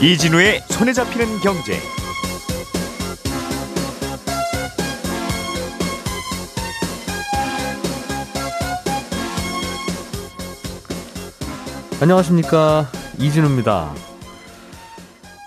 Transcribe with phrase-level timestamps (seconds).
[0.00, 1.76] 이진우의 손에 잡히는 경제.
[12.00, 12.88] 안녕하십니까
[13.18, 13.92] 이진우입니다.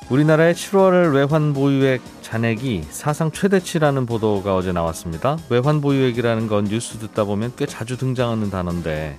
[0.10, 5.38] 우리나라의 7월 외환 보유액 잔액이 사상 최대치라는 보도가 어제 나왔습니다.
[5.50, 9.18] 외환 보유액이라는 건 뉴스 듣다 보면 꽤 자주 등장하는 단어인데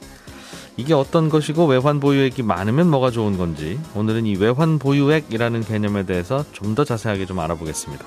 [0.76, 6.44] 이게 어떤 것이고 외환 보유액이 많으면 뭐가 좋은 건지 오늘은 이 외환 보유액이라는 개념에 대해서
[6.52, 8.06] 좀 더 자세하게 좀 알아보겠습니다.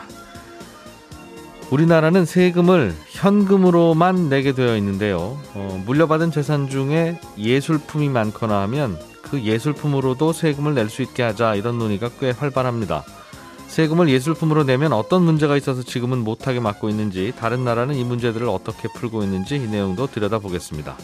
[1.72, 5.38] 우리나라는 세금을 현금으로만 내게 되어 있는데요.
[5.54, 11.78] 어, 물려받은 재산 중에 예술품이 많거나 하면 그 예술품으로도 세금을 낼 수 있게 하자 이런
[11.80, 13.04] 논의가 꽤 활발합니다.
[13.68, 18.88] 세금을 예술품으로 내면 어떤 문제가 있어서 지금은 못하게 막고 있는지 다른 나라는 이 문제들을 어떻게
[18.96, 20.96] 풀고 있는지 이 내용도 들여다보겠습니다.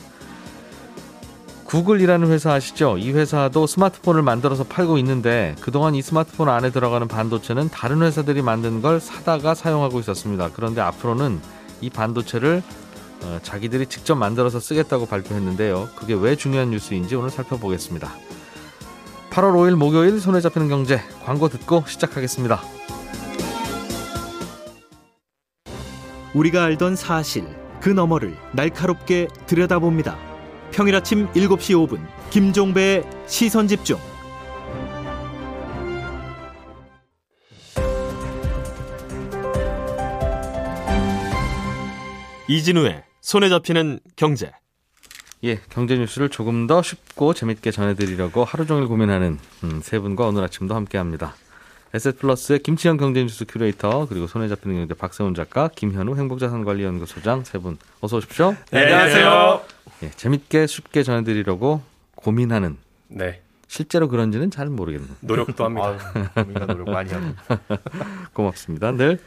[1.72, 2.98] 구글이라는 회사 아시죠?
[2.98, 8.82] 이 회사도 스마트폰을 만들어서 팔고 있는데 그동안 이 스마트폰 안에 들어가는 반도체는 다른 회사들이 만든
[8.82, 10.50] 걸 사다가 사용하고 있었습니다.
[10.54, 11.40] 그런데 앞으로는
[11.80, 12.62] 이 반도체를
[13.24, 15.88] 어, 자기들이 직접 만들어서 쓰겠다고 발표했는데요.
[15.96, 18.12] 그게 왜 중요한 뉴스인지 오늘 살펴보겠습니다.
[19.30, 22.60] 8월 5일 목요일 손에 잡히는 경제 광고 듣고 시작하겠습니다.
[26.34, 27.46] 우리가 알던 사실
[27.80, 30.31] 그 너머를 날카롭게 들여다봅니다.
[30.72, 33.98] 평일 아침 7시 5분 김종배의 시선 집중.
[42.48, 44.52] 이진우의 손에 잡히는 경제.
[45.44, 50.44] 예, 경제 뉴스를 조금 더 쉽고 재밌게 전해드리려고 하루 종일 고민하는 음, 세 분과 오늘
[50.44, 51.36] 아침도 함께합니다.
[51.94, 58.18] 에셋플러스의 김치현 경제뉴스 큐레이터 그리고 손에 잡히는 경제 박세훈 작가 김현우 행복자산관리연구소장 세 분 어서
[58.18, 58.56] 오십시오.
[58.72, 59.62] 네, 안녕하세요.
[60.04, 61.82] 예, 재밌게 쉽게 전해드리려고
[62.16, 62.78] 고민하는
[63.10, 63.42] 네.
[63.68, 65.10] 실제로 그런지는 잘 모르겠네요.
[65.22, 65.98] 노력도 합니다.
[66.34, 67.26] 고민과 노력 많이 하고.
[68.34, 68.92] 고맙습니다.
[68.92, 69.20] 늘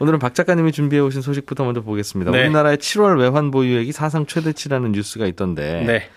[0.00, 2.30] 오늘은 박 작가님이 준비해 오신 소식부터 먼저 보겠습니다.
[2.30, 2.42] 네.
[2.42, 6.10] 우리나라의 7월 외환 보유액이 사상 최대치라는 뉴스가 있던데 네.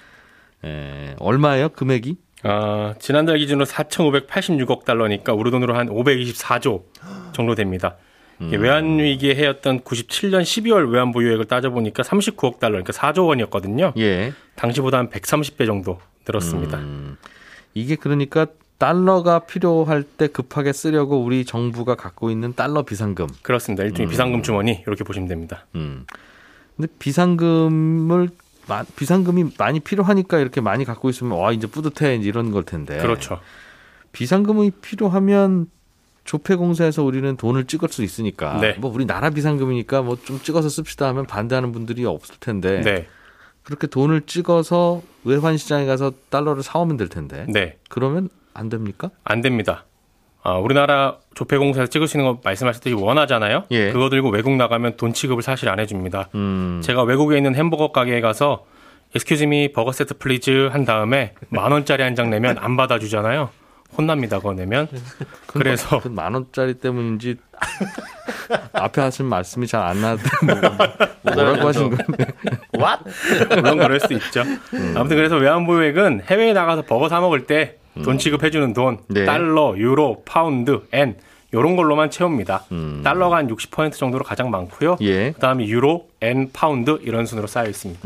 [0.70, 1.70] 에, 얼마예요?
[1.70, 2.18] 금액이?
[2.48, 6.84] 어, 지난달 기준으로 4,586억 달러니까 우리 돈으로 한 524조
[7.34, 7.96] 정도 됩니다.
[8.40, 13.94] 이게 외환 위기에 해였던 97년 12월 외환 보유액을 따져보니까 39억 달러, 그러니까 4조 원이었거든요.
[13.98, 14.34] 예.
[14.56, 16.78] 당시보다 한 130배 정도 늘었습니다.
[16.80, 17.18] 음,
[17.74, 18.46] 이게 그러니까
[18.78, 23.28] 달러가 필요할 때 급하게 쓰려고 우리 정부가 갖고 있는 달러 비상금.
[23.42, 23.84] 그렇습니다.
[23.86, 25.66] 일종의 비상금 주머니 이렇게 보시면 됩니다.
[25.76, 26.06] 음.
[26.76, 28.28] 근데 비상금을 마-
[28.96, 32.98] 비상금이 많이 필요하니까 이렇게 많이 갖고 있으면 와 이제 뿌듯해 이제 이런 걸 텐데.
[32.98, 33.40] 그렇죠.
[34.12, 35.68] 비상금이 필요하면
[36.24, 38.74] 조폐공사에서 우리는 돈을 찍을 수 있으니까 네.
[38.80, 43.08] 뭐 우리 나라 비상금이니까 뭐 좀 찍어서 씁시다 하면 반대하는 분들이 없을 텐데 네.
[43.64, 47.78] 그렇게 돈을 찍어서 외환 시장에 가서 달러를 사오면 될 텐데 네.
[47.90, 49.12] 그러면 안 됩니까?
[49.24, 49.86] 안 됩니다.
[50.48, 53.64] 아, 우리나라 조폐공사에서 찍을 수 있는 거 말씀하셨듯이 원화잖아요.
[53.72, 53.92] 예.
[53.92, 56.30] 그거 들고 외국 나가면 돈 취급을 사실 안 해줍니다.
[56.36, 56.82] 음.
[56.84, 58.64] 제가 외국에 있는 햄버거 가게에 가서
[59.16, 63.50] excuse me 버거 세트 please 한 다음에 만 원짜리 한 장 내면 안 받아주잖아요.
[63.98, 64.38] 혼납니다.
[64.38, 64.88] 그거 내면.
[65.48, 67.38] 그래서 그 만 원짜리 때문인지
[68.74, 70.24] 앞에 하신 말씀이 잘 안 나는데
[71.34, 72.26] 뭐라고 하신 건데
[73.50, 74.44] 물론 그럴 수 있죠.
[74.96, 79.26] 아무튼 그래서 외환보유액은 해외에 나가서 버거 사 먹을 때 돈 취급해주는 돈, 네.
[79.26, 81.16] 달러, 유로, 파운드, 엔
[81.54, 82.66] 요런 걸로만 채웁니다.
[82.74, 83.00] 음.
[83.04, 84.98] 달러가 한 60% 정도로 가장 많고요.
[85.02, 85.32] 예.
[85.32, 88.02] 그다음에 유로, 엔, 파운드 이런 순으로 쌓여 있습니다.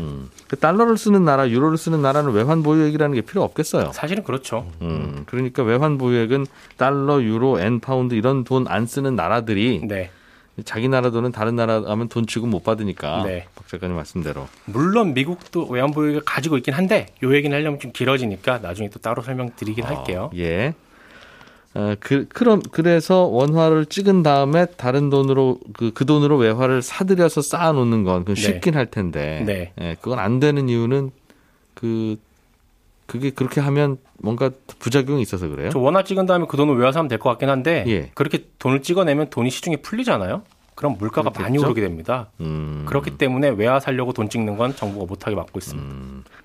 [0.46, 3.90] 그 달러를 쓰는 나라 유로를 쓰는 나라는 외환 보유액이라는 게 필요 없겠어요.
[3.92, 4.66] 사실은 그렇죠.
[4.82, 6.46] 음, 그러니까 외환 보유액은
[6.76, 10.10] 달러, 유로, 엔, 파운드 이런 돈 안 쓰는 나라들이 네.
[10.64, 13.46] 자기 나라 돈은 다른 나라 가면 돈 취급 못 받으니까 네.
[13.54, 18.88] 박 작가님 말씀대로 물론 미국도 외환보유액을 가지고 있긴 한데 요 얘기는 하려면 좀 길어지니까 나중에
[18.90, 20.30] 또 따로 설명드리긴 할게요.
[20.32, 20.74] 어, 예.
[21.72, 28.02] 어, 그, 그럼, 그래서 원화를 찍은 다음에 다른 돈으로, 그, 그 돈으로 외화를 사들여서 쌓아놓는
[28.02, 28.40] 건, 그건 네.
[28.40, 29.44] 쉽긴 할 텐데.
[29.46, 29.72] 네.
[29.80, 31.12] 예, 그건 안 되는 이유는
[31.74, 32.16] 그,
[33.10, 35.70] 그게 그렇게 하면 뭔가 부작용이 있어서 그래요?
[35.70, 38.10] 저 원화 찍은 다음에 그 돈을 외화사면 될 것 같긴 한데 예.
[38.14, 40.42] 그렇게 돈을 찍어내면 돈이 시중에 풀리잖아요.
[40.76, 41.66] 그럼 물가가 많이 그렇겠죠?
[41.66, 42.28] 오르게 됩니다.
[42.40, 42.84] 음.
[42.86, 45.90] 그렇기 때문에 외화 살려고 돈 찍는 건 정부가 못하게 막고 있습니다.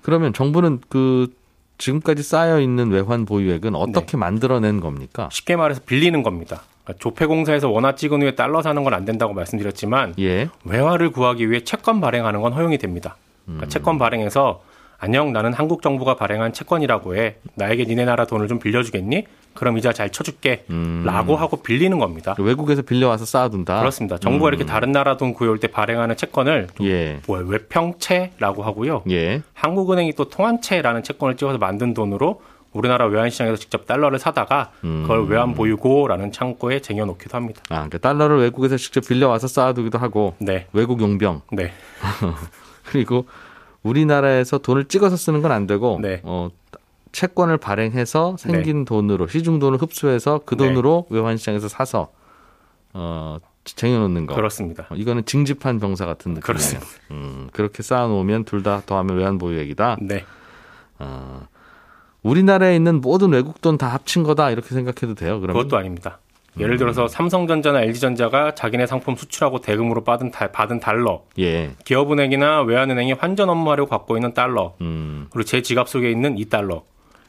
[0.02, 1.32] 그러면 정부는 그,
[1.78, 3.78] 지금까지 쌓여 있는 외환 보유액은 네.
[3.78, 5.28] 어떻게 만들어낸 겁니까?
[5.30, 6.62] 쉽게 말해서 빌리는 겁니다.
[6.82, 10.48] 그러니까 조폐공사에서 원화 찍은 후에 달러 사는 건 안 된다고 말씀드렸지만 예.
[10.64, 13.16] 외화를 구하기 위해 채권 발행하는 건 허용이 됩니다.
[13.44, 14.62] 그러니까 채권 발행해서
[14.98, 19.26] 안녕 나는 한국 정부가 발행한 채권이라고 해 나에게 니네 나라 돈을 좀 빌려주겠니?
[19.54, 21.02] 그럼 이자 잘 쳐줄게 음.
[21.04, 22.34] 라고 하고 빌리는 겁니다.
[22.38, 23.80] 외국에서 빌려와서 쌓아둔다.
[23.80, 24.18] 그렇습니다.
[24.18, 27.20] 정부가 이렇게 다른 나라 돈 구해올 때 발행하는 채권을 예.
[27.26, 29.02] 뭐 외평채라고 하고요.
[29.10, 29.42] 예.
[29.54, 35.30] 한국은행이 또 통한채라는 채권을 찍어서 만든 돈으로 우리나라 외환시장에서 직접 달러를 사다가 그걸 음.
[35.30, 37.62] 외환 보유고라는 창고에 쟁여놓기도 합니다.
[37.70, 41.72] 아, 그러니까 달러를 외국에서 직접 빌려와서 쌓아두기도 하고 네, 외국 용병 네,
[42.84, 43.26] 그리고
[43.86, 46.20] 우리나라에서 돈을 찍어서 쓰는 건 안 되고 네.
[46.24, 46.48] 어,
[47.12, 50.66] 채권을 발행해서 생긴 돈으로 시중 돈을 흡수해서 그 네.
[50.68, 52.10] 돈으로 외환시장에서 사서
[52.92, 54.34] 어, 쟁여놓는 거.
[54.34, 54.86] 그렇습니다.
[54.90, 56.42] 어, 이거는 징집한 병사 같은 느낌이에요.
[56.44, 56.86] 그렇습니다.
[57.12, 59.96] 음, 그렇게 쌓아놓으면 둘 다 더하면 외환보유액이다.
[60.02, 60.24] 네,
[60.98, 61.46] 어,
[62.22, 65.40] 우리나라에 있는 모든 외국 돈 다 합친 거다 이렇게 생각해도 돼요.
[65.40, 66.18] 그러면 그것도 아닙니다.
[66.56, 66.60] 음.
[66.62, 73.12] 예를 들어서 삼성전자나 LG전자가 자기네 상품 수출하고 대금으로 받은, 달, 받은 달러, 예, 기업은행이나 외환은행이
[73.12, 76.82] 환전 업무하려고 갖고 있는 달러, 음, 그리고 제 지갑 속에 있는 이 달러,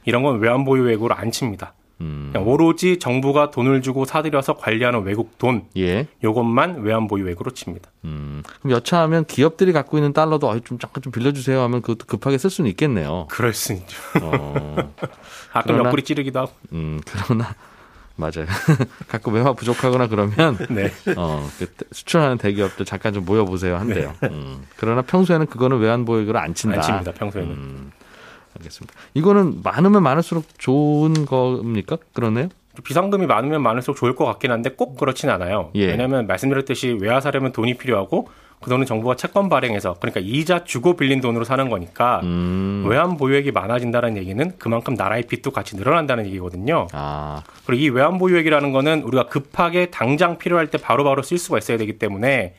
[0.06, 1.74] 이런 건 외환 보유액으로 안 칩니다.
[2.00, 7.89] 음, 오로지 정부가 돈을 주고 사들여서 관리하는 외국 돈, 예, 요것만 외환 보유액으로 칩니다.
[8.06, 8.44] 음.
[8.62, 12.51] 그럼 여차하면 기업들이 갖고 있는 달러도 어이, 좀 잠깐 좀 빌려주세요 하면 그것도 급하게 쓸
[12.51, 13.25] 수는 있겠네요.
[13.31, 13.97] 그럴 수 있죠.
[14.21, 14.75] 어,
[15.51, 16.51] 가끔 그러나- 옆구리 찌르기도 하고.
[16.74, 17.56] 음, 그러나
[18.17, 18.47] 맞아요.
[19.07, 20.91] 갖고 매화 부족하거나 그러면 네.
[21.15, 24.13] 어, 그 수출하는 대기업들 잠깐 좀 모여 보세요 한대요.
[24.23, 24.65] 음.
[24.75, 26.77] 그러나 평소에는 그거는 외환 보유액으로 안 친다.
[26.77, 27.51] 안 칩니다, 평소에는.
[27.51, 27.91] 음,
[28.57, 28.93] 알겠습니다.
[29.13, 31.97] 이거는 많으면 많을수록 좋은 겁니까?
[32.13, 32.49] 그러네요.
[32.83, 35.71] 비상금이 많으면 많을수록 좋을 것 같긴 한데 꼭 그렇진 않아요.
[35.75, 35.87] 예.
[35.87, 38.29] 왜냐하면 말씀드렸듯이 외화 사려면 돈이 필요하고
[38.62, 42.86] 그 돈은 정부가 채권 발행해서 그러니까 이자 주고 빌린 돈으로 사는 거니까 음.
[42.88, 46.88] 외환 보유액이 많아진다는 얘기는 그만큼 나라의 빚도 같이 늘어난다는 얘기거든요.
[46.92, 51.77] 아, 그리고 이 외환 보유액이라는 거는 우리가 급하게 당장 필요할 때 바로바로 쓸 수가 있어야
[51.77, 52.56] 되기 때문에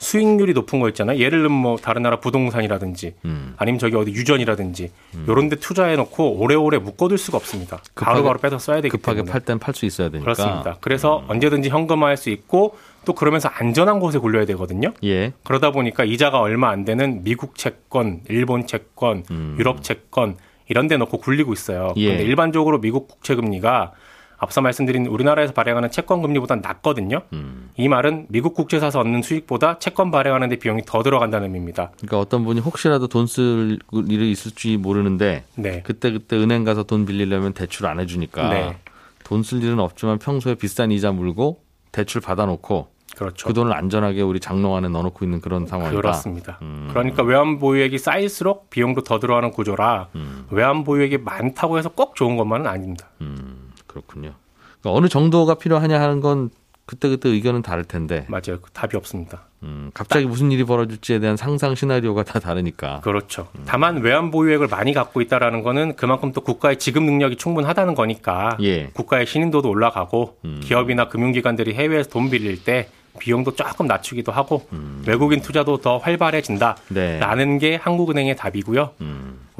[0.00, 1.18] 수익률이 높은 거 있잖아요.
[1.18, 3.54] 예를 들면 뭐 다른 나라 부동산이라든지 음.
[3.58, 4.90] 아니면 저기 어디 유전이라든지
[5.28, 7.82] 요런 데 투자해 놓고 오래오래 묶어둘 수가 없습니다.
[7.94, 9.32] 바로바로 빼서 써야 되기 급하게 때문에.
[9.32, 10.24] 팔땐 팔 수 있어야 되니까.
[10.24, 10.78] 그렇습니다.
[10.80, 14.94] 그래서 언제든지 현금화할 수 있고 또 그러면서 안전한 곳에 굴려야 되거든요.
[15.04, 15.32] 예.
[15.44, 19.22] 그러다 보니까 이자가 얼마 안 되는 미국 채권, 일본 채권,
[19.58, 20.36] 유럽 채권
[20.68, 21.92] 이런 데 넣고 굴리고 있어요.
[21.96, 22.06] 예.
[22.06, 23.92] 그런데 일반적으로 미국 국채 금리가
[24.42, 27.20] 앞서 말씀드린 우리나라에서 발행하는 채권 금리보다 낮거든요.
[27.34, 27.68] 음.
[27.76, 31.90] 이 말은 미국 국채 사서 얻는 수익보다 채권 발행하는 데 비용이 더 들어간다는 의미입니다.
[31.98, 33.78] 그러니까 어떤 분이 혹시라도 돈 쓸
[34.08, 35.82] 일이 있을지 모르는데 네.
[35.84, 38.76] 그때 그때 은행 가서 돈 빌리려면 대출 안 해주니까 네.
[39.24, 41.60] 돈쓸 일은 없지만 평소에 비싼 이자 물고
[41.92, 43.46] 대출 받아놓고 그렇죠.
[43.46, 45.96] 그 돈을 안전하게 우리 장롱 안에 넣어놓고 있는 그런 상황이다.
[46.00, 46.58] 그렇습니다.
[46.62, 46.88] 음.
[46.90, 50.46] 그러니까 외환 보유액이 쌓일수록 비용도 더 들어가는 구조라 음.
[50.50, 53.08] 외환 보유액이 많다고 해서 꼭 좋은 것만은 아닙니다.
[53.20, 54.34] 음, 그렇군요.
[54.80, 56.50] 그러니까 어느 정도가 필요하냐 하는 건
[56.86, 58.60] 그때그때 의견은 다를 텐데 맞아요.
[58.60, 59.42] 그 답이 없습니다.
[59.62, 63.00] 음, 갑자기 무슨 일이 벌어질지에 대한 상상 시나리오가 다 다르니까.
[63.00, 63.48] 그렇죠.
[63.66, 68.86] 다만 외환 보유액을 많이 갖고 있다라는 거는 그만큼 또 국가의 지급 능력이 충분하다는 거니까 예.
[68.88, 70.60] 국가의 신인도도 올라가고 음.
[70.64, 72.88] 기업이나 금융기관들이 해외에서 돈 빌릴 때
[73.18, 74.66] 비용도 조금 낮추기도 하고
[75.06, 77.58] 외국인 투자도 더 활발해진다라는 네.
[77.58, 78.92] 게 한국은행의 답이고요.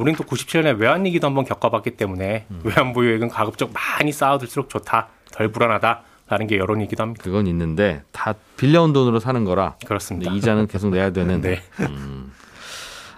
[0.00, 5.48] 음, 우리는 또 97년에 외환위기도 한번 겪어봤기 때문에 외환 보유액은 가급적 많이 쌓아둘수록 좋다, 덜
[5.52, 7.22] 불안하다 라는 게 여론이기도 합니다.
[7.22, 10.32] 그건 있는데 다 빌려온 돈으로 사는 거라 그렇습니다.
[10.32, 11.40] 이자는 계속 내야 되는.
[11.42, 11.60] 네.
[11.80, 12.32] 음,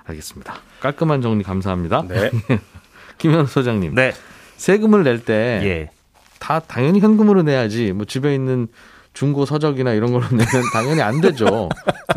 [0.04, 0.54] 알겠습니다.
[0.80, 2.04] 깔끔한 정리 감사합니다.
[2.08, 2.30] 네.
[3.18, 3.94] 김현우 소장님.
[3.94, 4.12] 네.
[4.56, 5.90] 세금을 낼때다 예.
[6.66, 7.92] 당연히 현금으로 내야지.
[7.92, 8.68] 뭐 집에 있는
[9.12, 11.68] 중고 서적이나 이런 걸로 내면 당연히 안 되죠.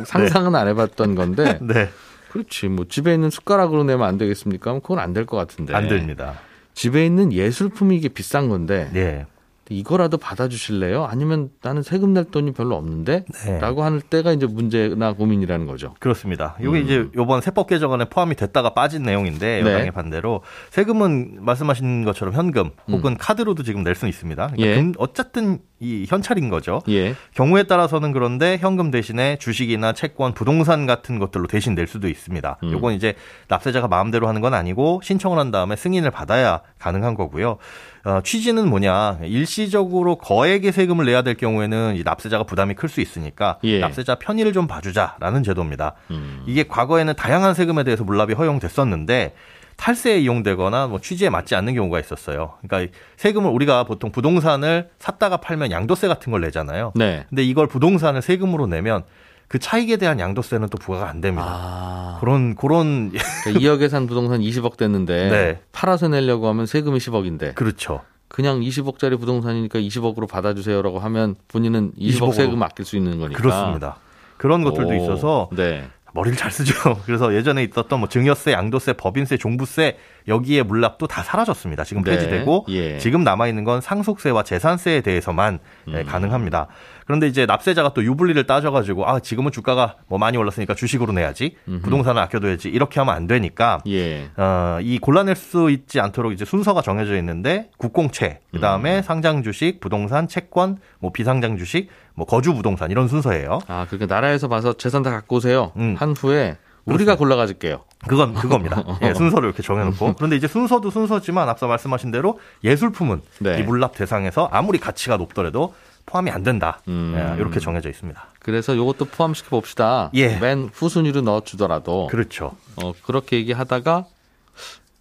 [0.06, 1.60] 상상은 안 해봤던 건데.
[1.62, 1.90] 네.
[2.36, 2.68] 그렇지.
[2.68, 4.74] 뭐 집에 있는 숟가락으로 내면 안 되겠습니까?
[4.82, 5.74] 그건 안 될 것 같은데.
[5.74, 6.34] 안 됩니다.
[6.74, 9.26] 집에 있는 예술품이 이게 비싼 건데 예.
[9.70, 11.06] 이거라도 받아주실래요?
[11.06, 13.26] 아니면 나는 세금 낼 돈이 별로 없는데?
[13.46, 13.60] 네.
[13.60, 15.96] 라고 할 때가 이제 문제나 고민이라는 거죠.
[16.00, 16.56] 그렇습니다.
[16.60, 16.76] 이게 음.
[16.78, 19.72] 이제 요번 세법 개정안에 포함이 됐다가 빠진 내용인데 네.
[19.72, 24.48] 여당의 반대로 세금은 말씀하신 것처럼 현금 혹은 카드로도 지금 낼수 있습니다.
[24.48, 24.70] 그러니까 음.
[24.70, 24.76] 예.
[24.76, 26.82] 금- 어쨌든 이 현찰인 거죠.
[26.90, 27.16] 예.
[27.34, 32.60] 경우에 따라서는 그런데 현금 대신에 주식이나 채권, 부동산 같은 것들로 대신 낼 수도 있습니다.
[32.64, 32.72] 음.
[32.72, 33.16] 요건 이제
[33.50, 37.58] 납세자가 마음대로 하는 건 아니고 신청을 한 다음에 승인을 받아야 가능한 거고요.
[38.06, 39.18] 어, 취지는 뭐냐?
[39.24, 43.80] 일시적으로 거액의 세금을 내야 될 경우에는 이 납세자가 부담이 클 수 있으니까 예.
[43.80, 45.94] 납세자 편의를 좀 봐주자라는 제도입니다.
[46.12, 46.44] 음.
[46.46, 49.34] 이게 과거에는 다양한 세금에 대해서 물납이 허용됐었는데
[49.78, 52.54] 탈세에 이용되거나 뭐 취지에 맞지 않는 경우가 있었어요.
[52.66, 56.94] 그러니까 세금을 우리가 보통 부동산을 샀다가 팔면 양도세 같은 걸 내잖아요.
[56.96, 57.26] 네.
[57.28, 59.04] 근데 이걸 부동산을 세금으로 내면
[59.48, 61.46] 그 차익에 대한 양도세는 또 부과가 안 됩니다.
[61.48, 62.18] 아.
[62.20, 63.12] 그런 그런
[63.44, 65.60] 그러니까 2억에 산 부동산 20억 됐는데 네.
[65.72, 68.02] 팔아서 내려고 하면 세금이 10억인데 그렇죠.
[68.28, 72.32] 그냥 20억짜리 부동산이니까 20억으로 받아주세요라고 하면 본인은 20억 20억 으로.
[72.32, 73.40] 세금 아낄 수 있는 거니까.
[73.40, 73.98] 그렇습니다.
[74.38, 75.88] 그런 것들도 오, 있어서 네.
[76.14, 76.74] 머리를 잘 쓰죠.
[77.06, 79.98] 그래서 예전에 있었던 뭐 증여세, 양도세, 법인세, 종부세
[80.28, 81.84] 여기에 물납도 다 사라졌습니다.
[81.84, 82.12] 지금 네.
[82.12, 82.98] 폐지되고 예.
[82.98, 85.60] 지금 남아 있는 건 상속세와 재산세에 대해서만
[85.90, 86.06] 예, 음.
[86.06, 86.68] 가능합니다.
[87.06, 92.22] 그런데 이제 납세자가 또 유불리를 따져가지고 아 지금은 주가가 뭐 많이 올랐으니까 주식으로 내야지 부동산을
[92.24, 94.30] 아껴둬야지 이렇게 하면 안 되니까 예.
[94.38, 98.62] 어, 이 골라낼 수 있지 않도록 이제 순서가 정해져 있는데 국공채, 그 음.
[98.62, 103.60] 다음에 상장 주식, 부동산, 채권, 뭐 비상장 주식, 뭐 거주 부동산 이런 순서예요.
[103.68, 105.72] 아, 그러니까 나라에서 봐서 재산 다 갖고 오세요.
[105.78, 105.96] 음.
[105.98, 107.84] 한 후에 우리가 골라 가질게요.
[108.08, 108.84] 그건 그겁니다.
[109.02, 113.60] 예, 순서를 이렇게 정해놓고 그런데 이제 순서도 순서지만 앞서 말씀하신 대로 예술품은 네.
[113.60, 115.74] 이 물납 대상에서 아무리 가치가 높더라도
[116.06, 116.80] 포함이 안 된다.
[116.88, 117.14] 음.
[117.16, 118.22] 예, 이렇게 정해져 있습니다.
[118.40, 120.12] 그래서 요것도 포함시켜 봅시다.
[120.14, 120.38] 예.
[120.38, 122.56] 맨 후순위로 넣어 주더라도 그렇죠.
[122.82, 124.06] 어, 그렇게 얘기하다가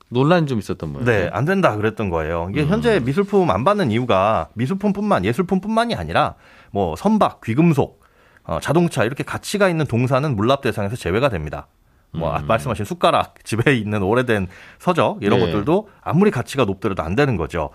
[0.09, 1.25] 논란이 좀 있었던 모양이에요.
[1.25, 2.47] 네, 안 된다 그랬던 거예요.
[2.47, 2.51] 음.
[2.51, 6.35] 이게 현재 미술품 안 받는 이유가 미술품뿐만 예술품뿐만이 아니라
[6.71, 8.03] 뭐 선박, 귀금속,
[8.45, 11.67] 어, 자동차 이렇게 가치가 있는 동사는 물납 대상에서 제외가 됩니다.
[12.13, 14.47] 뭐 아, 말씀하신 숟가락, 집에 있는 오래된
[14.79, 15.47] 서적 이런 네.
[15.47, 17.71] 것들도 아무리 가치가 높더라도 안 되는 거죠.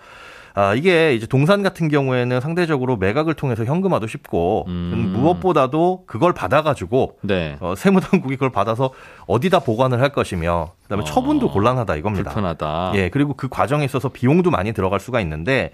[0.54, 5.12] 아, 이게 이제 동산 같은 경우에는 상대적으로 매각을 통해서 현금화도 쉽고 음.
[5.16, 7.56] 무엇보다도 그걸 받아가지고 네.
[7.60, 8.90] 어, 세무당국이 그걸 받아서
[9.26, 12.30] 어디다 보관을 할 것이며 그다음에 어, 처분도 곤란하다 이겁니다.
[12.30, 12.92] 불편하다.
[12.96, 15.70] 예, 그리고 그 과정에 있어서 비용도 많이 들어갈 수가 있는데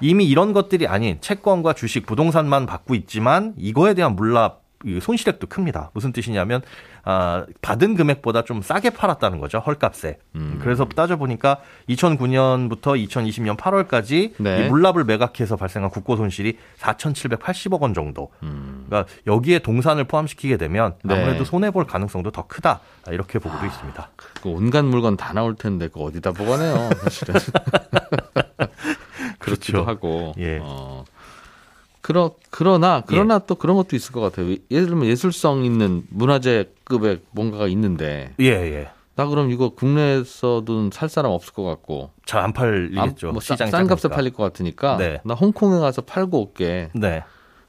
[0.00, 4.67] 이미 이런 것들이 아닌 채권과 주식, 부동산만 받고 있지만 이거에 대한 물납 이
[5.00, 5.90] 손실액도 큽니다.
[5.92, 6.62] 무슨 뜻이냐면
[7.04, 9.58] 아, 받은 금액보다 좀 싸게 팔았다는 거죠.
[9.58, 10.18] 헐값에.
[10.36, 10.58] 음.
[10.62, 14.66] 그래서 따져 보니까 2009년부터 2020년 8월까지 네.
[14.66, 18.30] 이 물납을 매각해서 발생한 국고 손실이 4,780억 원 정도.
[18.40, 21.08] 그러니까 여기에 동산을 포함시키게 되면 음.
[21.08, 21.14] 네.
[21.14, 22.80] 아무래도 손해 볼 가능성도 더 크다.
[23.10, 24.10] 이렇게 보고도 있습니다.
[24.42, 27.34] 그 온갖 물건 다 나올 텐데 그 어디다 보관해요, 사실은.
[29.38, 29.82] 그렇죠.
[29.84, 30.34] 하고.
[30.38, 30.58] 예.
[30.60, 31.04] 어.
[32.08, 34.56] 그러, 그러나, 그러나 또 그런 것도 있을 것 같아요.
[34.70, 38.88] 예를 들면 예술성 있는 문화재급의 뭔가가 있는데, 예, 예.
[39.14, 43.28] 나 그럼 이거 국내에서도 살 사람 없을 것 같고, 잘 안 팔리겠죠.
[43.28, 44.08] 아, 뭐 싸- 시장이 싼 값에.
[44.08, 45.20] 팔릴 것 같으니까, 네.
[45.22, 46.88] 나 홍콩에 가서 팔고 올게.
[46.94, 47.22] 네.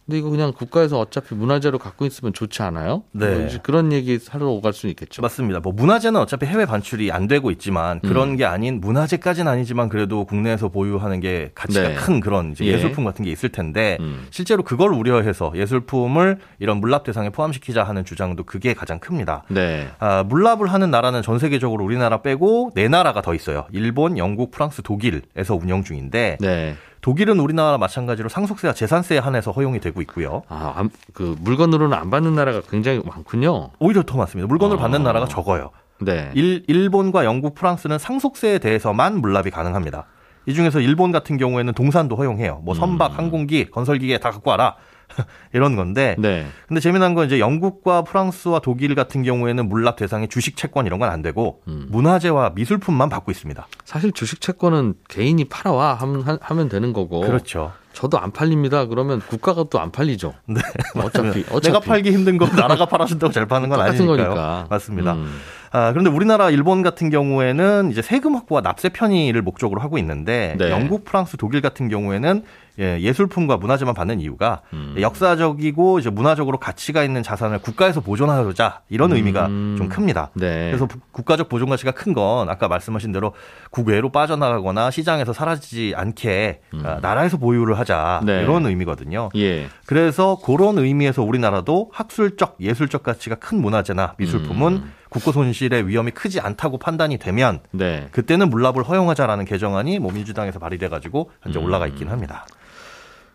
[0.09, 3.03] 근데 이거 그냥 국가에서 어차피 문화재로 갖고 있으면 좋지 않아요?
[3.11, 3.27] 네.
[3.27, 5.21] 뭐 그런 얘기 하러 오갈 수는 있겠죠.
[5.21, 5.59] 맞습니다.
[5.59, 8.09] 뭐 문화재는 어차피 해외 반출이 안 되고 있지만 음.
[8.09, 11.93] 그런 게 아닌 문화재까지는 아니지만 그래도 국내에서 보유하는 게 가치가 네.
[11.93, 12.65] 큰 그런 예.
[12.65, 14.25] 예술품 같은 게 있을 텐데 음.
[14.31, 19.43] 실제로 그걸 우려해서 예술품을 이런 물납 대상에 포함시키자 하는 주장도 그게 가장 큽니다.
[19.49, 19.89] 네.
[19.99, 23.67] 아, 물납을 하는 나라는 전 세계적으로 우리나라 빼고 네 나라가 더 있어요.
[23.71, 26.75] 일본, 영국, 프랑스, 독일에서 운영 중인데 네.
[27.01, 30.43] 독일은 우리나라 마찬가지로 상속세와 재산세에 한해서 허용이 되고 있고요.
[30.49, 33.69] 아, 안- 그 물건으로는 안 받는 나라가 굉장히 많군요.
[33.79, 34.47] 오히려 더 많습니다.
[34.47, 34.79] 물건을 아.
[34.79, 35.71] 받는 나라가 적어요.
[36.01, 36.31] 네.
[36.33, 40.05] 일, 일본과 영국, 프랑스는 상속세에 대해서만 물납이 가능합니다.
[40.45, 42.61] 이 중에서 일본 같은 경우에는 동산도 허용해요.
[42.63, 44.75] 뭐 선박, 항공기, 건설기계 다 갖고 와라.
[45.53, 46.15] 이런 건데.
[46.19, 46.45] 네.
[46.67, 51.09] 근데 재미난 건 이제 영국과 프랑스와 독일 같은 경우에는 물납 대상에 주식 채권 이런 건
[51.09, 51.87] 안 되고 음.
[51.89, 53.67] 문화재와 미술품만 받고 있습니다.
[53.83, 57.21] 사실 주식 채권은 개인이 팔아와 하면, 하면 되는 거고.
[57.21, 57.71] 그렇죠.
[57.93, 58.85] 저도 안 팔립니다.
[58.85, 60.35] 그러면 국가가 또 안 팔리죠.
[60.45, 60.61] 네.
[60.95, 61.67] 어차피, 어차피.
[61.67, 64.07] 내가 팔기 힘든 거 나라가 팔아준다고 잘 파는 건 아니니까요.
[64.17, 64.67] 거니까.
[64.69, 65.13] 맞습니다.
[65.13, 65.39] 음.
[65.71, 70.71] 아, 그런데 우리나라, 일본 같은 경우에는 이제 세금 확보와 납세 편의를 목적으로 하고 있는데 네.
[70.71, 72.43] 영국, 프랑스, 독일 같은 경우에는
[72.79, 74.95] 예, 예술품과 문화재만 받는 이유가 음.
[74.99, 79.75] 역사적이고 이제 문화적으로 가치가 있는 자산을 국가에서 보존하자 이런 의미가 음.
[79.77, 80.29] 좀 큽니다.
[80.33, 80.67] 네.
[80.67, 83.33] 그래서 부- 국가적 보존 가치가 큰 건 아까 말씀하신 대로
[83.69, 88.25] 국외로 빠져나가거나 시장에서 사라지지 않게 아, 나라에서 보유를 하자 음.
[88.25, 88.41] 네.
[88.43, 89.29] 이런 의미거든요.
[89.35, 89.67] 예.
[89.85, 94.93] 그래서 그런 의미에서 우리나라도 학술적, 예술적 가치가 큰 문화재나 미술품은 음.
[95.09, 98.07] 국고 손실의 위험이 크지 않다고 판단이 되면 네.
[98.11, 101.65] 그때는 물납을 허용하자라는 개정안이 뭐 민주당에서 발의돼 가지고 현재 음.
[101.65, 102.45] 올라가 있긴 합니다.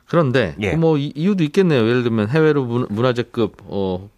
[0.07, 0.73] 그런데 예.
[0.99, 1.87] 이- 이유도 있겠네요.
[1.89, 4.09] 예를 들면 해외로 문- 문화재급 어,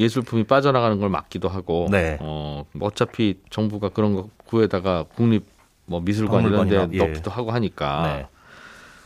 [0.00, 2.16] 예술품이 빠져나가는 걸 막기도 하고 네.
[2.20, 5.44] 어, 뭐 어차피 정부가 그런 거 구에다가 국립
[5.84, 6.98] 뭐 미술관 이런 데 예.
[6.98, 8.26] 넣기도 하고 하니까 네.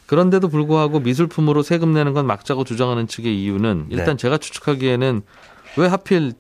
[0.07, 4.17] 그런데도 불구하고 미술품으로 세금 내는 건 막자고 주장하는 측의 이유는 일단 네.
[4.17, 5.23] 제가 추측하기에는
[5.79, 6.33] 왜 하필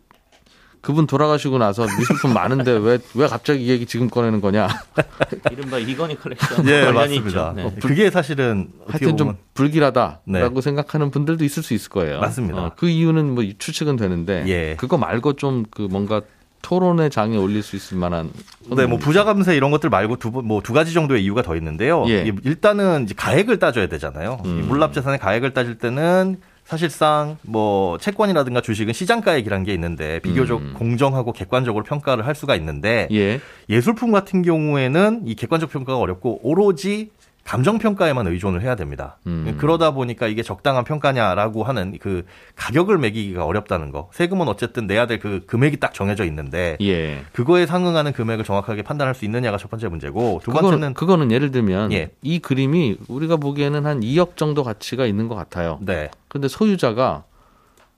[0.86, 4.68] 그분 돌아가시고 나서 미술품 많은데 왜 왜 갑자기 이 얘기 지금 꺼내는 거냐?
[5.50, 7.26] 이른바 이건희 컬렉션 예, 관련이 맞습니다.
[7.26, 7.52] 있죠.
[7.56, 7.74] 네.
[7.80, 10.60] 그게 사실은 하여튼 좀 불길하다라고 네.
[10.60, 12.20] 생각하는 분들도 있을 수 있을 거예요.
[12.20, 12.58] 맞습니다.
[12.66, 14.76] 어, 그 이유는 뭐 추측은 되는데 예.
[14.76, 16.22] 그거 말고 좀 그 뭔가
[16.62, 18.30] 토론의 장에 올릴 수 있을 만한
[18.76, 22.04] 네, 뭐 부자 감세 이런 것들 말고 두 뭐 두 가지 정도의 이유가 더 있는데요.
[22.08, 22.26] 예.
[22.28, 24.38] 이- 일단은 이제 가액을 따져야 되잖아요.
[24.44, 24.66] 이 음.
[24.68, 30.74] 물납 자산의 가액을 따질 때는 사실상 뭐 채권이라든가 주식은 시장 가액이라는 게 있는데 비교적 음.
[30.76, 33.40] 공정하고 객관적으로 평가를 할 수가 있는데 예.
[33.68, 37.10] 예술품 같은 경우에는 이 객관적 평가가 어렵고 오로지
[37.46, 39.18] 감정 평가에만 의존을 해야 됩니다.
[39.26, 39.56] 음.
[39.58, 42.24] 그러다 보니까 이게 적당한 평가냐라고 하는 그
[42.56, 44.10] 가격을 매기기가 어렵다는 거.
[44.12, 47.22] 세금은 어쨌든 내야 될 그 금액이 딱 정해져 있는데 예.
[47.32, 51.50] 그거에 상응하는 금액을 정확하게 판단할 수 있느냐가 첫 번째 문제고 두 그거는, 번째는 그거는 예를
[51.50, 52.10] 들면 예.
[52.22, 55.78] 이 그림이 우리가 보기에는 한 2억 정도 가치가 있는 것 같아요.
[55.80, 57.24] 네, 근데 소유자가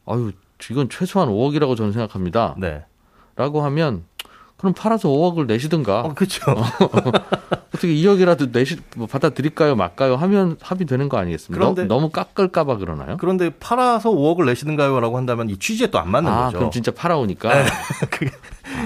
[0.06, 0.32] 아유
[0.70, 2.54] 이건 최소한 5억이라고 저는 생각합니다.
[2.58, 2.84] 네,
[3.36, 4.04] 라고 하면
[4.58, 6.42] 그럼 팔아서 5억을 내시든가 어, 그렇죠.
[7.72, 11.60] 어떻게 2억이라도 내시 뭐 받아들일까요 말까요 하면 합의되는 거 아니겠습니까?
[11.64, 13.16] 그런데- 너, 무 깎을까봐 그러나요?
[13.20, 16.58] 그런데 팔아서 5억을 내시는가요라고 한다면 이 취지에 또 안 맞는 아 거죠.
[16.58, 17.50] 그럼 진짜 팔아오니까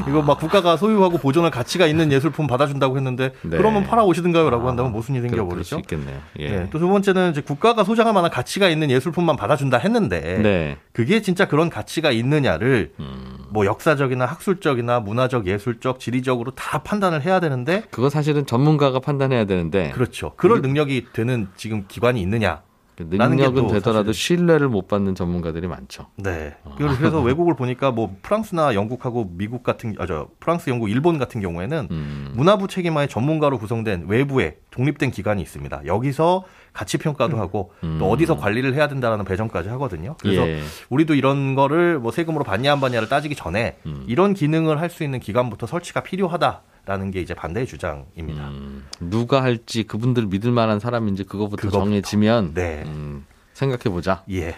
[0.09, 3.57] 이거 막 국가가 소유하고 보존할 가치가 있는 예술품 받아준다고 했는데 네.
[3.57, 5.79] 그러면 팔아 오시든가요라고 아, 한다면 모순이 그럴 수 생겨버리죠.
[5.81, 6.19] 있겠네요.
[6.39, 6.51] 예.
[6.51, 10.77] 네, 또두 번째는 이제 국가가 소장할 만한 가치가 있는 예술품만 받아준다 했는데 네.
[10.93, 13.39] 그게 진짜 그런 가치가 있느냐를 음.
[13.51, 19.91] 뭐 역사적이나 학술적이나 문화적, 예술적, 지리적으로 다 판단을 해야 되는데 그거 사실은 전문가가 판단해야 되는데
[19.91, 20.33] 그렇죠.
[20.37, 22.63] 그럴 능력이 되는 지금 기관이 있느냐?
[22.99, 26.07] 능력은 또 되더라도 사실- 신뢰를 못 받는 전문가들이 많죠.
[26.17, 26.55] 네.
[26.77, 32.33] 그래서 외국을 보니까 뭐 프랑스나 영국하고 미국 같은 아저 프랑스, 영국, 일본 같은 경우에는 음.
[32.35, 35.83] 문화부 책임하에 전문가로 구성된 외부의 독립된 기관이 있습니다.
[35.87, 37.97] 여기서 가치 평가도 하고 음.
[37.99, 40.17] 또 어디서 관리를 해야 된다라는 배정까지 하거든요.
[40.21, 40.61] 그래서 예.
[40.91, 44.05] 우리도 이런 거를 뭐 세금으로 받냐 안 받냐를 따지기 전에 음.
[44.07, 48.49] 이런 기능을 할 수 있는 기관부터 설치가 필요하다 라는 게 이제 반대의 주장입니다.
[48.49, 51.85] 음, 누가 할지 그분들 믿을 만한 사람인지 그거부터 그거부터.
[51.85, 52.83] 정해지면 네.
[52.87, 54.25] 음, 생각해 보자.
[54.31, 54.57] 예.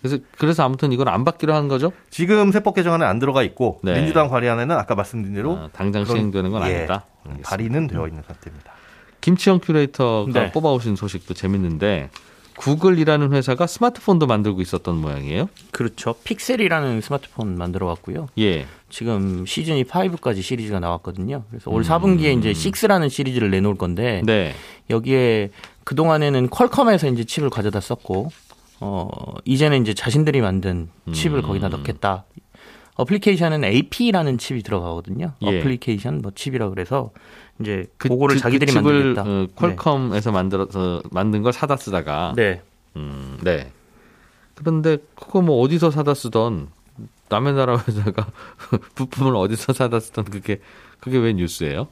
[0.00, 1.92] 그래서 그래서 아무튼 이건 안 받기로 한 거죠?
[2.08, 3.94] 지금 세법 개정안에 안 들어가 있고 네.
[3.94, 7.04] 민주당 발의안에는 아까 말씀드린 대로 아, 당장 그런- 시행되는 건 예, 아니다.
[7.26, 7.38] 음.
[7.44, 8.72] 발의는 되어 있는 상태입니다.
[9.20, 10.52] 김치영 큐레이터가 네.
[10.52, 12.10] 뽑아오신 소식도 재밌는데
[12.60, 15.48] 구글이라는 회사가 스마트폰도 만들고 있었던 모양이에요.
[15.70, 16.14] 그렇죠.
[16.24, 18.28] 픽셀이라는 스마트폰 만들어 왔고요.
[18.38, 18.66] 예.
[18.90, 21.44] 지금 시즌이 5까지 시리즈가 나왔거든요.
[21.48, 24.52] 그래서 올 4분기에 이제 6라는 시리즈를 내놓을 건데 네.
[24.90, 25.50] 여기에
[25.84, 28.28] 그 동안에는 퀄컴에서 이제 칩을 가져다 썼고
[28.80, 29.08] 어
[29.46, 31.42] 이제는 이제 자신들이 만든 칩을 음.
[31.42, 32.24] 거기다 넣겠다.
[33.00, 35.32] 어플리케이션은 AP라는 칩이 들어가거든요.
[35.42, 35.46] 예.
[35.60, 37.10] 어플리케이션 뭐 칩이라 그래서
[37.60, 39.22] 이제 그, 그거를 그- 자기들이 그 만들겠다.
[39.26, 42.62] 어, 퀄컴에서 만들어서 만든 걸 사다 쓰다가 네.
[42.96, 43.70] 음, 네.
[44.54, 46.68] 그런데 그거 뭐 어디서 사다 쓰던
[47.28, 48.26] 남의 나라 회사가
[48.94, 50.60] 부품을 어디서 사다 쓰던 그게
[51.00, 51.88] 그게 왜 뉴스예요?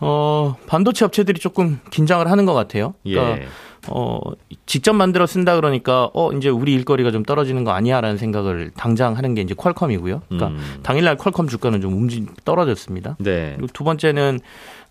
[0.00, 2.94] 어, 반도체 업체들이 조금 긴장을 하는 것 같아요.
[3.02, 3.48] 그러니까 예.
[3.88, 4.18] 어,
[4.66, 9.34] 직접 만들어 쓴다 그러니까 어, 이제 우리 일거리가 좀 떨어지는 거 아니야라는 생각을 당장 하는
[9.34, 10.22] 게 이제 퀄컴이고요.
[10.28, 10.80] 그러니까 음.
[10.82, 13.16] 당일날 퀄컴 주가는 좀 움직 떨어졌습니다.
[13.18, 13.54] 네.
[13.56, 14.40] 그리고 두 번째는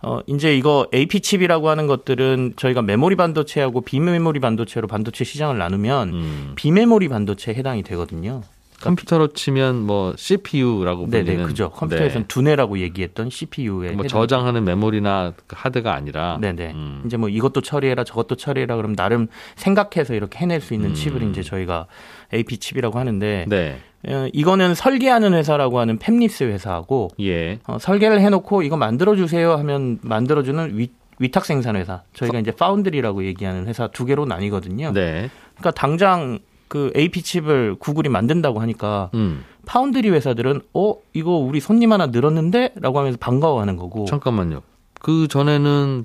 [0.03, 6.09] 어 이제 이거 AP 칩이라고 하는 것들은 저희가 메모리 반도체하고 비메모리 반도체로 반도체 시장을 나누면
[6.09, 6.51] 음.
[6.55, 8.41] 비메모리 반도체에 해당이 되거든요.
[8.83, 11.69] 컴퓨터로 치면 뭐 CPU라고 네네 불리는 그죠.
[11.69, 16.71] 컴퓨터에서는 두뇌라고 얘기했던 CPU에 뭐 저장하는 메모리나 그 하드가 아니라 네네.
[16.73, 17.03] 음.
[17.05, 20.93] 이제 뭐 이것도 처리해라 저것도 처리해라 그러면 나름 생각해서 이렇게 해낼 수 있는 음.
[20.93, 21.87] 칩을 이제 저희가
[22.33, 23.77] AP 칩이라고 하는데 네.
[24.05, 27.59] 어, 이거는 설계하는 회사라고 하는 팹리스 회사하고 예.
[27.65, 33.23] 어, 설계를 해놓고 이거 만들어 주세요 하면 만들어주는 위, 위탁 생산 회사 저희가 이제 파운드리라고
[33.23, 34.91] 얘기하는 회사 두 개로 나뉘거든요.
[34.91, 35.29] 네.
[35.55, 36.39] 그러니까 당장
[36.73, 39.43] 그 AP 칩을 구글이 만든다고 하니까 음.
[39.67, 44.05] 파운드리 회사들은 어 이거 우리 손님 하나 늘었는데라고 하면서 반가워하는 거고.
[44.05, 44.63] 잠깐만요.
[44.99, 46.03] 그 전에는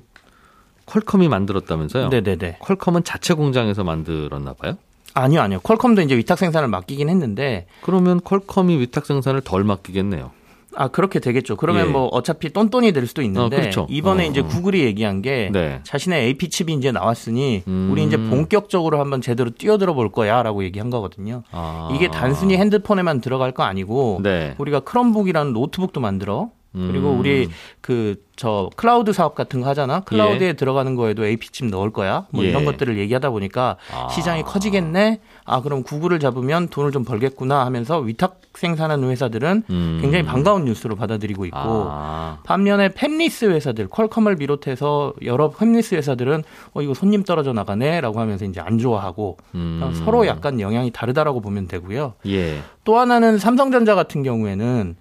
[0.85, 2.09] 퀄컴이 만들었다면서요?
[2.09, 2.57] 네네네.
[2.59, 4.77] 퀄컴은 자체 공장에서 만들었나 봐요.
[5.15, 5.59] 아니요 아니요.
[5.61, 10.29] 퀄컴도 이제 위탁 생산을 맡기긴 했는데 그러면 퀄컴이 위탁 생산을 덜 맡기겠네요.
[10.75, 11.55] 아 그렇게 되겠죠.
[11.55, 11.91] 그러면 예.
[11.91, 13.87] 뭐 어차피 똔똔이 될 수도 있는데 어, 그렇죠.
[13.89, 14.45] 이번에 어, 이제 어.
[14.45, 15.81] 구글이 얘기한 게 네.
[15.83, 17.89] 자신의 AP 칩이 이제 나왔으니 음.
[17.91, 21.43] 우리 이제 본격적으로 한번 제대로 뛰어들어 볼 거야라고 얘기한 거거든요.
[21.51, 21.89] 아.
[21.93, 24.55] 이게 단순히 핸드폰에만 들어갈 거 아니고 네.
[24.57, 27.19] 우리가 크롬북이라는 노트북도 만들어 그리고 음.
[27.19, 27.49] 우리
[27.81, 30.01] 그저 클라우드 사업 같은 거 하잖아.
[30.01, 32.27] 클라우드에 들어가는 거에도 AP 칩 넣을 거야.
[32.29, 32.49] 뭐 예.
[32.49, 34.07] 이런 것들을 얘기하다 보니까 아.
[34.09, 35.19] 시장이 커지겠네.
[35.49, 39.99] 아 그럼 구글을 잡으면 돈을 좀 벌겠구나 하면서 위탁 생산하는 회사들은 음.
[40.01, 42.39] 굉장히 반가운 뉴스로 받아들이고 있고 아.
[42.43, 48.61] 반면에 팹리스 회사들, 퀄컴을 비롯해서 여러 팹리스 회사들은 어 이거 손님 떨어져 나가네라고 하면서 이제
[48.61, 49.91] 안 좋아하고 음.
[50.05, 52.13] 서로 약간 영향이 다르다라고 보면 되고요.
[52.27, 52.59] 예.
[52.83, 54.95] 또 하나는 삼성전자 같은 경우에는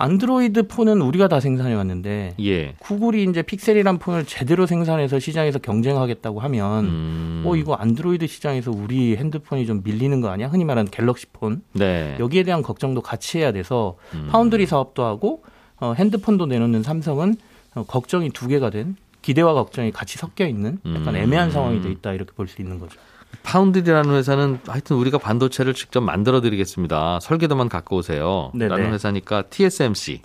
[0.00, 2.74] 안드로이드 폰은 우리가 다 생산해 왔는데 예.
[2.78, 7.42] 구글이 이제 픽셀이란 폰을 제대로 생산해서 시장에서 경쟁하겠다고 하면 음.
[7.44, 10.48] 어 이거 안드로이드 시장에서 우리 핸드폰이 좀 밀리는 거 아니야?
[10.48, 11.60] 흔히 말하는 갤럭시 폰.
[11.74, 12.16] 네.
[12.18, 14.28] 여기에 대한 걱정도 같이 해야 돼서 음.
[14.30, 15.42] 파운드리 사업도 하고
[15.78, 17.36] 어, 핸드폰도 내놓는 삼성은
[17.74, 21.16] 어, 걱정이 두 개가 된 기대와 걱정이 같이 섞여 있는 약간 음.
[21.16, 22.98] 애매한 상황이 돼 있다 이렇게 볼 수 있는 거죠.
[23.42, 27.20] 파운드리라는 회사는 하여튼 우리가 반도체를 직접 만들어 드리겠습니다.
[27.20, 28.50] 설계도만 갖고 오세요.
[28.54, 28.68] 네네.
[28.68, 30.22] 라는 회사니까 TSMC,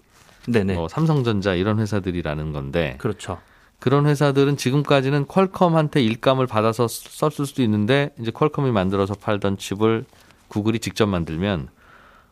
[0.48, 0.76] 네네.
[0.76, 3.40] 뭐 삼성전자 이런 회사들이라는 건데 그렇죠.
[3.80, 10.06] 그런 회사들은 지금까지는 퀄컴한테 일감을 받아서 썼을 수도 있는데 이제 퀄컴이 만들어서 팔던 칩을
[10.48, 11.70] 구글이 직접 만들면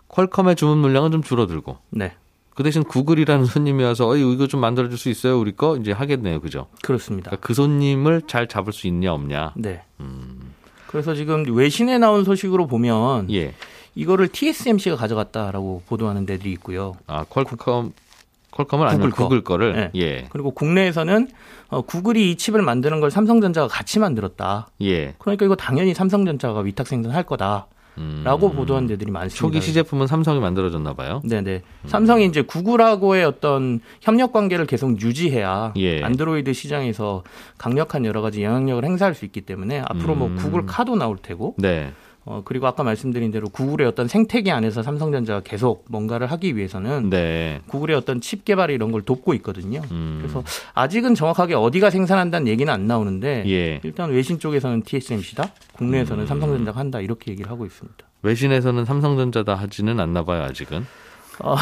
[0.07, 2.13] 퀄컴의 주문 물량은 좀 줄어들고 네.
[2.55, 5.91] 그 대신 구글이라는 손님이 와서 어 이거 좀 만들어 줄 수 있어요 우리 거 이제
[5.91, 7.31] 하겠네요 그죠 그렇습니다.
[7.31, 9.81] 그러니까 그 손님을 잘 잡을 수 있냐 없냐 네.
[10.93, 13.56] 그래서 지금 외신에 나온 소식으로 보면 예.
[13.95, 16.93] 이거를 TSMC가 가져갔다라고 보도하는 데들이 있고요.
[17.08, 17.93] 아 퀄컴
[18.51, 19.23] 퀄컴을 아니면 구글 거.
[19.23, 19.91] 구글 거를 네.
[19.95, 20.27] 예.
[20.29, 21.29] 그리고 국내에서는
[21.69, 24.67] 어, 구글이 이 칩을 만드는 걸 삼성전자가 같이 만들었다.
[24.82, 25.15] 예.
[25.17, 27.65] 그러니까 이거 당연히 삼성전자가 위탁 생산할 거다
[28.23, 28.56] 라고 음.
[28.56, 29.39] 보도한 데들이 많습니다.
[29.39, 31.21] 초기 시제품은 삼성이 만들어줬나 봐요.
[31.25, 31.62] 네네.
[31.86, 36.01] 삼성이 이제 구글하고의 어떤 협력 관계를 계속 유지해야 예.
[36.01, 37.23] 안드로이드 시장에서
[37.58, 40.36] 강력한 여러 가지 영향력을 행사할 수 있기 때문에 앞으로 뭐 음.
[40.38, 41.91] 구글 카도 나올 테고 네.
[42.25, 47.59] 어, 그리고 아까 말씀드린 대로 구글의 어떤 생태계 안에서 삼성전자가 계속 뭔가를 하기 위해서는 네.
[47.67, 49.81] 구글의 어떤 칩 개발 이런 걸 돕고 있거든요.
[49.91, 50.19] 음.
[50.21, 53.79] 그래서 아직은 정확하게 어디가 생산한다는 얘기는 안 나오는데 예.
[53.83, 58.05] 일단 외신 쪽에서는 TSMC다, 국내에서는 삼성전자가 한다 이렇게 얘기를 하고 있습니다.
[58.21, 60.86] 외신에서는 삼성전자다 하지는 않나 봐요 아직은.
[61.39, 61.55] 어.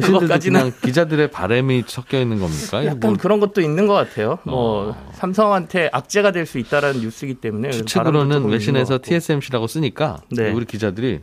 [0.00, 2.84] 그 그냥 기자들의 바람이 섞여 있는 겁니까?
[2.84, 4.38] 약간 뭐 그런 것도 있는 것 같아요.
[4.44, 8.98] 뭐 삼성한테 악재가 될 수 있다라는 뉴스이기 때문에 추측으로는 외신에서.
[9.02, 10.50] TSMC라고 쓰니까 네.
[10.52, 11.20] 우리 기자들이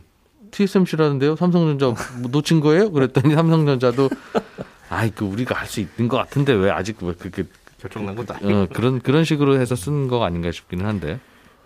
[0.50, 1.36] TSMC라는데요.
[1.36, 1.86] 삼성전자
[2.18, 2.90] 뭐 놓친 거예요?
[2.90, 4.10] 그랬더니 삼성전자도
[4.90, 7.44] 아이 그 우리가 할수 있는 것 같은데 왜 아직 왜 그렇게
[7.80, 11.18] 결정난 것도 어, 그런 그런 식으로 해서 쓴 거 아닌가 싶기는 한데.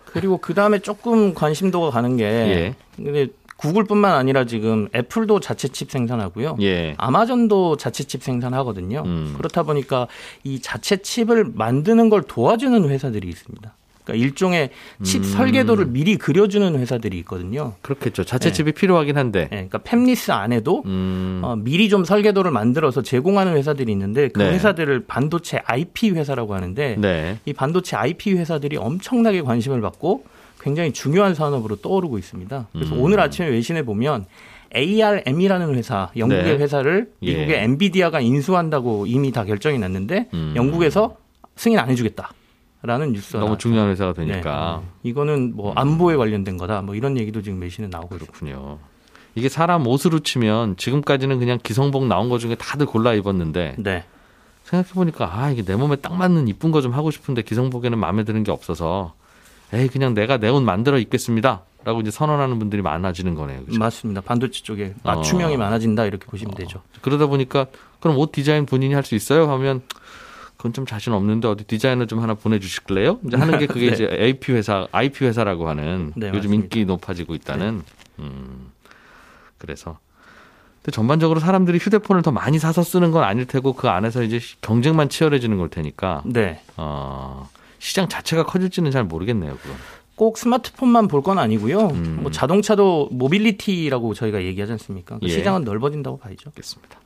[0.04, 2.74] 그리고 그 다음에 조금 관심도가 가는 게 예.
[2.94, 3.26] 근데
[3.56, 6.58] 구글뿐만 아니라 지금 애플도 자체 칩 생산하고요.
[6.60, 6.94] 예.
[6.98, 9.02] 아마존도 자체 칩 생산하거든요.
[9.04, 9.34] 음.
[9.36, 10.08] 그렇다 보니까
[10.44, 13.74] 이 자체 칩을 만드는 걸 도와주는 회사들이 있습니다.
[14.06, 14.70] 그러니까 일종의
[15.02, 15.24] 칩 음.
[15.24, 17.74] 설계도를 미리 그려주는 회사들이 있거든요.
[17.82, 18.24] 그렇겠죠.
[18.24, 18.54] 자체 네.
[18.54, 19.42] 칩이 필요하긴 한데.
[19.44, 21.40] 예, 그러니까 팹리스 안에도 음.
[21.42, 24.52] 어, 미리 좀 설계도를 만들어서 제공하는 회사들이 있는데 그 네.
[24.52, 27.38] 회사들을 반도체 IP 회사라고 하는데 네.
[27.44, 30.24] 이 반도체 IP 회사들이 엄청나게 관심을 받고
[30.66, 32.66] 굉장히 중요한 산업으로 떠오르고 있습니다.
[32.72, 33.00] 그래서 음.
[33.00, 34.26] 오늘 아침에 외신에 보면
[34.74, 36.56] ARM이라는 회사, 영국의 네.
[36.58, 37.34] 회사를 예.
[37.34, 40.54] 미국의 엔비디아가 인수한다고 이미 다 결정이 났는데 음.
[40.56, 41.14] 영국에서
[41.54, 42.32] 승인 안 해주겠다
[42.82, 43.56] 라는 뉴스가 너무.
[43.58, 44.26] 중요한 회사가 네.
[44.26, 44.82] 되니까.
[45.04, 46.82] 이거는 뭐 안보에 관련된 거다.
[46.82, 48.32] 뭐 이런 얘기도 지금 외신에 나오고 있습니다.
[48.36, 48.78] 그렇군요.
[49.36, 54.02] 이게 사람 옷으로 치면 지금까지는 그냥 기성복 나온 거 중에 다들 골라 입었는데 네.
[54.64, 58.24] 생각해 보니까 아 이게 내 몸에 딱 맞는 이쁜 거 좀 하고 싶은데 기성복에는 마음에
[58.24, 59.14] 드는 게 없어서
[59.72, 63.64] 에이 그냥 내가 내 옷 만들어 입겠습니다 라고 이제 선언하는 분들이 많아지는 거네요.
[63.64, 63.78] 그죠?
[63.78, 64.20] 맞습니다.
[64.20, 65.58] 반도체 쪽에 맞춤형이 어.
[65.58, 66.82] 많아진다 이렇게 보시면 되죠.
[67.00, 67.66] 그러다 보니까
[68.00, 69.48] 그럼 옷 디자인 본인이 할 수 있어요?
[69.52, 69.82] 하면
[70.56, 73.20] 그건 좀 자신 없는데 어디 디자이너 좀 하나 보내주실래요?
[73.26, 73.92] 이제 하는 게 그게 네.
[73.92, 76.54] 이제 AP 회사, IP 회사라고 하는 네, 요즘 맞습니다.
[76.64, 77.82] 인기 높아지고 있다는.
[78.18, 78.72] 음,
[79.58, 79.98] 그래서.
[80.82, 85.08] 근데 전반적으로 사람들이 휴대폰을 더 많이 사서 쓰는 건 아닐 테고 그 안에서 이제 경쟁만
[85.08, 86.62] 치열해지는 걸 테니까 네.
[86.76, 89.56] 어, 시장 자체가 커질지는 잘 모르겠네요.
[89.62, 89.76] 그건.
[90.16, 91.88] 꼭 스마트폰만 볼 건 아니고요.
[91.88, 92.18] 음.
[92.22, 95.18] 뭐 자동차도 모빌리티라고 저희가 얘기하지 않습니까?
[95.18, 95.32] 그 예.
[95.32, 96.50] 시장은 넓어진다고 봐야죠.
[96.50, 96.98] 알겠습니다.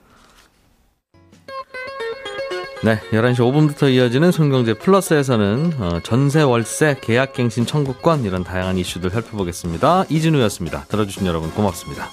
[2.82, 10.04] 네, 11시 5분부터 이어지는 손경제 플러스에서는 어, 전세, 월세, 계약갱신 청구권 이런 다양한 이슈들 살펴보겠습니다.
[10.08, 10.84] 이진우였습니다.
[10.84, 12.08] 들어주신 여러분 고맙습니다.